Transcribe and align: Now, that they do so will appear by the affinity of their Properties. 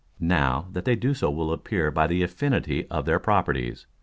Now, 0.19 0.65
that 0.71 0.83
they 0.83 0.95
do 0.95 1.13
so 1.13 1.29
will 1.29 1.53
appear 1.53 1.91
by 1.91 2.07
the 2.07 2.23
affinity 2.23 2.87
of 2.89 3.05
their 3.05 3.19
Properties. 3.19 3.85